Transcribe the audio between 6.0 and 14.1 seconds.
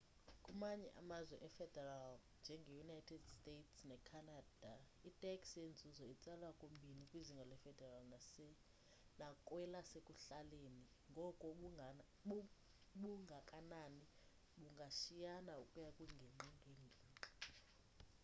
itsalwa kubini kwizinga le federal nakwelasekuhlaleni ngoko ubungakanani